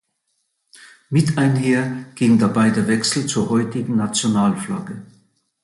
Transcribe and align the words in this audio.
Mit 1.11 1.37
einher 1.37 2.05
ging 2.15 2.39
dabei 2.39 2.71
der 2.71 2.87
Wechsel 2.87 3.27
zur 3.27 3.51
heutigen 3.51 3.97
Nationalflagge. 3.97 5.03